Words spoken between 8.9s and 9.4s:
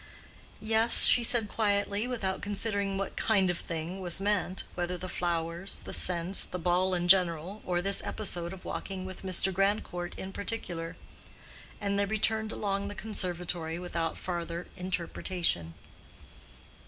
with